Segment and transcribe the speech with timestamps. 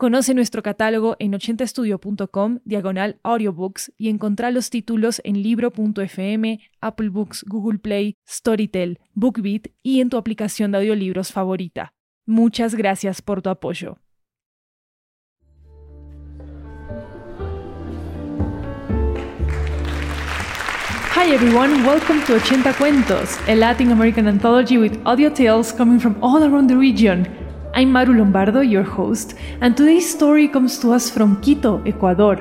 [0.00, 7.44] Conoce nuestro catálogo en 80estudio.com, diagonal audiobooks, y encontrá los títulos en libro.fm, Apple Books,
[7.46, 11.92] Google Play, Storytel, BookBeat y en tu aplicación de audiolibros favorita.
[12.24, 13.98] Muchas gracias por tu apoyo.
[21.14, 26.16] Hi everyone, welcome to 80 Cuentos, a Latin American anthology with audio tales coming from
[26.22, 27.39] all around the region.
[27.72, 32.36] I'm Maru Lombardo, your host, and today's story comes to us from Quito, Ecuador.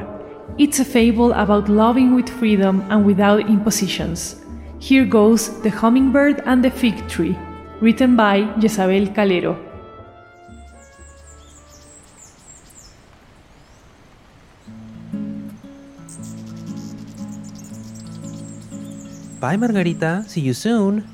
[0.57, 4.43] It's a fable about loving with freedom and without impositions.
[4.79, 7.37] Here goes The Hummingbird and the Fig Tree,
[7.79, 9.55] written by Jezabel Calero.
[19.39, 20.25] Bye, Margarita.
[20.27, 21.07] See you soon.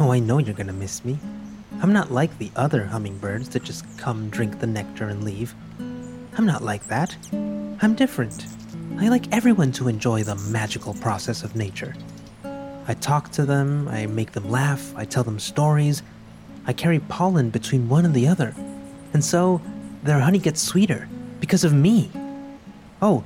[0.00, 1.18] Oh, I know you're gonna miss me.
[1.82, 5.52] I'm not like the other hummingbirds that just come drink the nectar and leave.
[6.38, 7.16] I'm not like that.
[7.32, 8.46] I'm different.
[8.98, 11.96] I like everyone to enjoy the magical process of nature.
[12.86, 16.04] I talk to them, I make them laugh, I tell them stories.
[16.68, 18.54] I carry pollen between one and the other.
[19.12, 19.60] And so,
[20.04, 21.08] their honey gets sweeter
[21.40, 22.12] because of me.
[23.02, 23.24] Oh,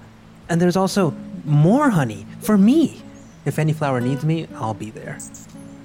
[0.49, 3.03] and there's also more honey for me.
[3.45, 5.19] If any flower needs me, I'll be there.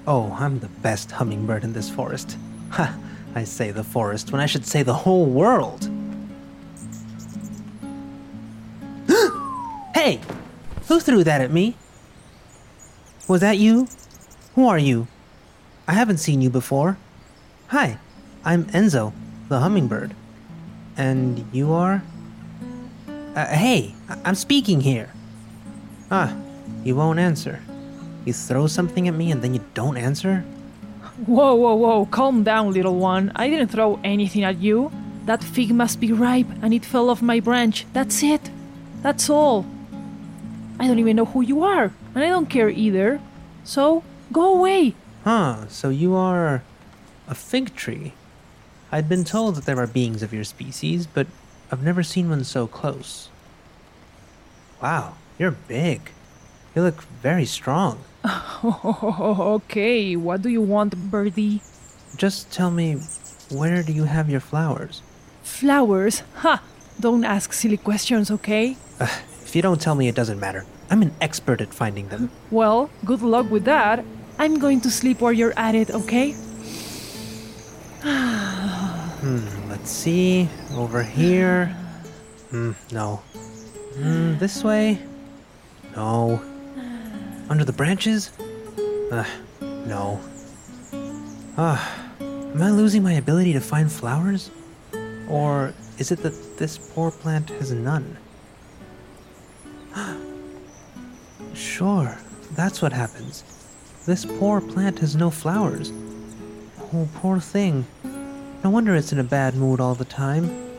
[0.06, 2.38] Oh, I'm the best hummingbird in this forest.
[2.72, 2.98] Ha!
[3.34, 5.88] I say the forest when I should say the whole world.
[9.94, 10.20] hey!
[10.88, 11.76] Who threw that at me?
[13.28, 13.88] Was that you?
[14.54, 15.06] Who are you?
[15.88, 16.98] I haven't seen you before.
[17.68, 17.98] Hi,
[18.44, 19.12] I'm Enzo,
[19.48, 20.14] the hummingbird.
[20.96, 22.02] And you are?
[23.34, 25.10] Uh, hey, I- I'm speaking here.
[26.10, 26.34] Ah,
[26.84, 27.60] you won't answer.
[28.26, 30.44] You throw something at me and then you don't answer?
[31.26, 33.32] Whoa, whoa, whoa, calm down, little one.
[33.36, 34.90] I didn't throw anything at you.
[35.26, 37.86] That fig must be ripe and it fell off my branch.
[37.92, 38.50] That's it.
[39.02, 39.66] That's all.
[40.80, 43.20] I don't even know who you are, and I don't care either.
[43.62, 44.02] So,
[44.32, 44.94] go away.
[45.22, 46.64] Huh, so you are
[47.28, 48.14] a fig tree.
[48.90, 51.26] I'd been told that there are beings of your species, but
[51.70, 53.28] I've never seen one so close.
[54.82, 56.10] Wow, you're big.
[56.74, 58.00] You look very strong.
[58.64, 61.60] okay, what do you want, birdie?
[62.16, 63.00] Just tell me,
[63.50, 65.02] where do you have your flowers?
[65.42, 66.22] Flowers?
[66.36, 66.62] Ha!
[67.00, 68.76] Don't ask silly questions, okay?
[69.00, 70.64] If you don't tell me, it doesn't matter.
[70.90, 72.30] I'm an expert at finding them.
[72.50, 74.04] Well, good luck with that.
[74.38, 76.34] I'm going to sleep while you're at it, okay?
[79.22, 80.48] Hmm, let's see.
[80.74, 81.66] Over here.
[82.50, 83.22] Hmm, no.
[83.94, 84.98] Hmm, this way.
[85.94, 86.42] No.
[87.52, 88.30] Under the branches?
[89.10, 89.26] Uh,
[89.60, 90.18] no.
[91.58, 94.50] Ah, am I losing my ability to find flowers?
[95.28, 98.16] Or is it that this poor plant has none?
[101.52, 102.16] sure,
[102.52, 103.44] that's what happens.
[104.06, 105.92] This poor plant has no flowers.
[106.94, 107.84] Oh, poor thing.
[108.64, 110.70] No wonder it's in a bad mood all the time.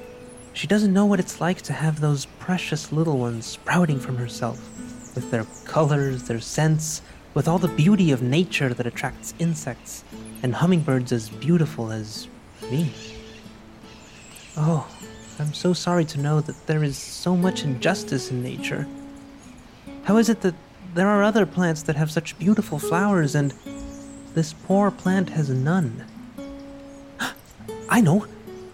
[0.53, 4.72] She doesn't know what it's like to have those precious little ones sprouting from herself,
[5.15, 7.01] with their colors, their scents,
[7.33, 10.03] with all the beauty of nature that attracts insects,
[10.41, 12.27] and hummingbirds as beautiful as
[12.69, 12.91] me.
[14.55, 14.87] Oh,
[15.39, 18.87] I'm so sorry to know that there is so much injustice in nature.
[20.03, 20.53] How is it that
[20.93, 23.53] there are other plants that have such beautiful flowers and
[24.35, 26.05] this poor plant has none?
[27.89, 28.27] I know.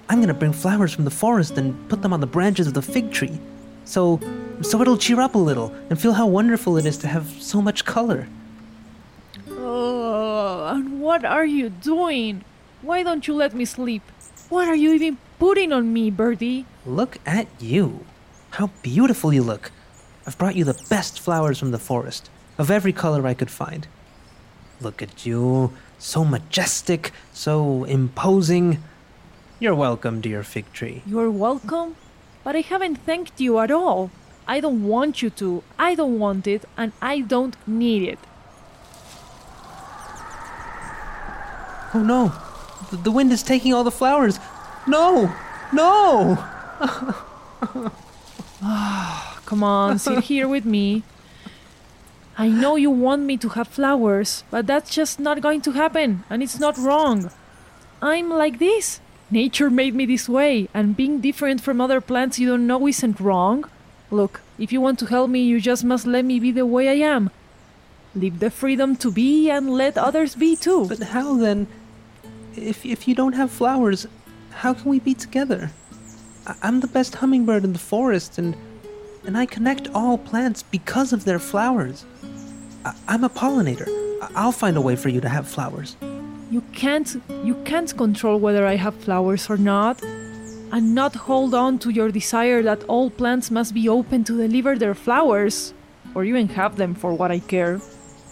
[0.09, 2.81] I'm gonna bring flowers from the forest and put them on the branches of the
[2.81, 3.39] fig tree.
[3.85, 4.19] So
[4.61, 7.61] so it'll cheer up a little and feel how wonderful it is to have so
[7.61, 8.27] much color.
[9.49, 12.43] Oh, and what are you doing?
[12.81, 14.03] Why don't you let me sleep?
[14.49, 16.65] What are you even putting on me, birdie?
[16.85, 18.05] Look at you.
[18.51, 19.71] How beautiful you look.
[20.25, 23.87] I've brought you the best flowers from the forest, of every color I could find.
[24.81, 28.81] Look at you, so majestic, so imposing.
[29.59, 31.03] You're welcome, dear fig tree.
[31.05, 31.95] You're welcome,
[32.43, 34.09] but I haven't thanked you at all.
[34.49, 35.61] I don't want you to.
[35.77, 38.17] I don't want it, and I don't need it.
[41.93, 42.33] Oh no,
[42.89, 44.39] the, the wind is taking all the flowers.
[44.87, 45.31] No!
[45.71, 46.43] No!
[49.45, 51.03] Come on, sit here with me.
[52.35, 56.23] I know you want me to have flowers, but that's just not going to happen,
[56.27, 57.29] and it's not wrong.
[58.01, 58.99] I'm like this.
[59.29, 63.19] Nature made me this way, and being different from other plants you don't know isn't
[63.19, 63.69] wrong.
[64.11, 66.89] Look, if you want to help me, you just must let me be the way
[66.89, 67.29] I am.
[68.15, 70.87] Leave the freedom to be and let others be too.
[70.87, 71.67] But how then?
[72.55, 74.07] If, if you don't have flowers,
[74.51, 75.71] how can we be together?
[76.47, 78.55] I- I'm the best hummingbird in the forest, and
[79.25, 82.05] and I connect all plants because of their flowers.
[82.85, 83.87] I- I'm a pollinator.
[84.21, 85.95] I- I'll find a way for you to have flowers.
[86.49, 90.01] You can't you can't control whether I have flowers or not.
[90.71, 94.77] And not hold on to your desire that all plants must be open to deliver
[94.77, 95.73] their flowers.
[96.13, 97.81] Or even have them for what I care.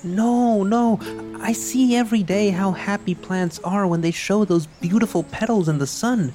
[0.04, 1.00] No, no.
[1.42, 5.80] I see every day how happy plants are when they show those beautiful petals in
[5.80, 6.34] the sun.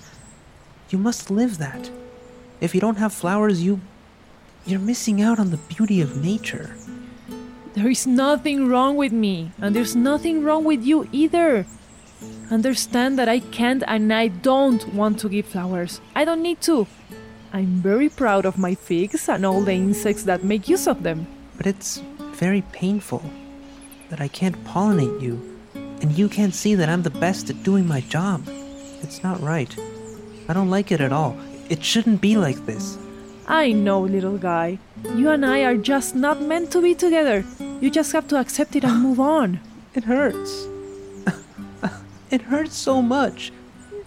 [0.91, 1.91] You must live that.
[2.61, 3.81] If you don't have flowers, you.
[4.67, 6.77] You're missing out on the beauty of nature.
[7.75, 11.67] There is nothing wrong with me, and there's nothing wrong with you either.
[12.53, 16.03] Understand that I can't and I don't want to give flowers.
[16.15, 16.87] I don't need to.
[17.51, 21.27] I'm very proud of my figs and all the insects that make use of them.
[21.57, 22.03] But it's
[22.35, 23.23] very painful
[24.11, 25.41] that I can't pollinate you,
[26.03, 28.43] and you can't see that I'm the best at doing my job.
[29.01, 29.75] It's not right.
[30.47, 31.35] I don't like it at all.
[31.71, 32.99] It shouldn't be like this.
[33.49, 34.79] I know, little guy.
[35.17, 37.47] You and I are just not meant to be together.
[37.81, 39.59] You just have to accept it and move on.
[39.95, 40.69] It hurts.
[42.33, 43.53] It hurts so much.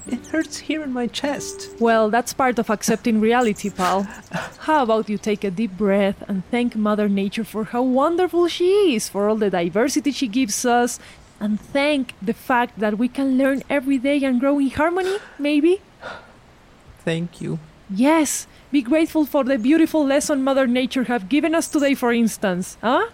[0.08, 1.70] It hurts here in my chest.
[1.80, 4.04] Well, that's part of accepting reality, pal.
[4.60, 8.96] How about you take a deep breath and thank Mother Nature for how wonderful she
[8.96, 11.00] is, for all the diversity she gives us,
[11.40, 15.82] and thank the fact that we can learn every day and grow in harmony, maybe?
[17.04, 17.60] Thank you.
[17.90, 22.78] Yes, be grateful for the beautiful lesson Mother Nature have given us today, for instance,
[22.82, 23.10] huh?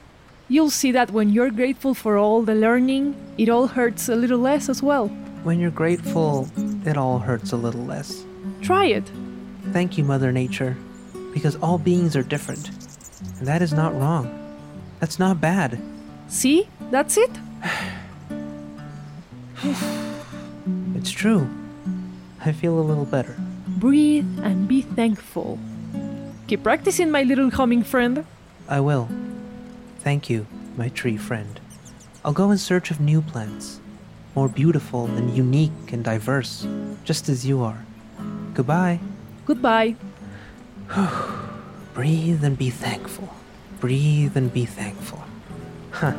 [0.52, 4.38] You'll see that when you're grateful for all the learning, it all hurts a little
[4.38, 5.08] less as well.
[5.48, 6.46] When you're grateful,
[6.86, 8.26] it all hurts a little less.
[8.62, 9.10] Try it.
[9.72, 10.76] Thank you, Mother Nature,
[11.34, 12.68] because all beings are different.
[13.40, 14.28] And that is not wrong.
[15.00, 15.80] That's not bad.
[16.28, 16.68] See?
[16.92, 17.32] That's it.
[20.96, 21.50] It's true.
[22.44, 23.38] I feel a little better.
[23.80, 25.58] Breathe and be thankful.
[26.48, 28.26] Keep practicing, my little humming friend.
[28.68, 29.08] I will.
[30.04, 31.60] Thank you, my tree friend.
[32.26, 33.80] I'll go in search of new plants,
[34.36, 36.66] more beautiful and unique and diverse,
[37.04, 37.86] just as you are.
[38.56, 39.00] Goodbye.
[39.46, 39.96] Goodbye.
[41.94, 43.30] Breathe and be thankful.
[43.80, 45.24] Breathe and be thankful.
[45.92, 46.16] Huh.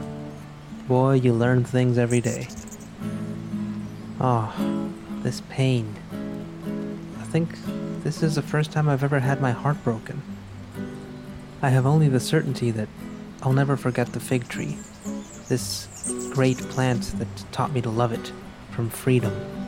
[0.87, 2.46] Boy, you learn things every day.
[4.20, 4.55] Ah,
[5.25, 5.96] this pain.
[7.20, 7.58] I think
[8.05, 10.23] this is the first time I've ever had my heart broken.
[11.61, 12.88] I have only the certainty that
[13.42, 14.78] I'll never forget the fig tree.
[15.48, 15.88] This
[16.32, 18.32] great plant that taught me to love it
[18.70, 19.62] from freedom.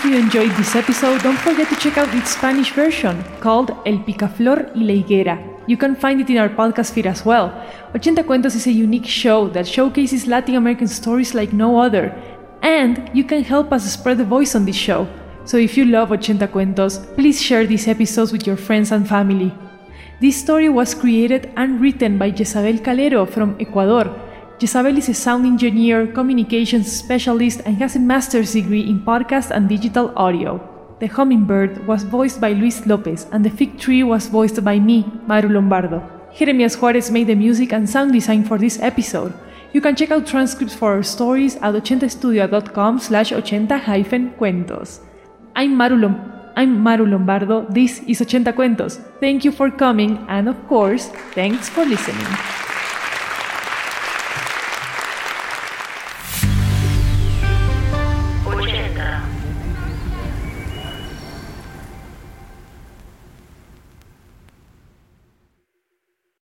[0.00, 3.98] If you enjoyed this episode, don't forget to check out its Spanish version called El
[3.98, 5.38] Picaflor y la Higuera.
[5.66, 7.52] You can find it in our podcast feed as well.
[7.94, 12.14] 80 Cuentos is a unique show that showcases Latin American stories like no other,
[12.62, 15.06] and you can help us spread the voice on this show.
[15.44, 19.52] So if you love 80 Cuentos, please share these episodes with your friends and family.
[20.18, 24.08] This story was created and written by Jezabel Calero from Ecuador.
[24.60, 29.70] Jezabel is a sound engineer, communications specialist, and has a master's degree in podcast and
[29.70, 30.60] digital audio.
[31.00, 35.10] The hummingbird was voiced by Luis Lopez, and the fig tree was voiced by me,
[35.26, 36.02] Maru Lombardo.
[36.36, 39.32] Jeremias Juarez made the music and sound design for this episode.
[39.72, 45.00] You can check out transcripts for our stories at 80studio.com slash 80-cuentos.
[45.56, 49.00] I'm Maru, Lom- I'm Maru Lombardo, this is 80 Cuentos.
[49.20, 52.26] Thank you for coming, and of course, thanks for listening.